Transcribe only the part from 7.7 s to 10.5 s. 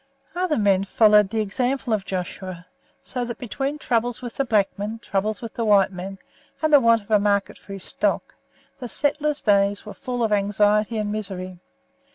his stock, the settler's days were full of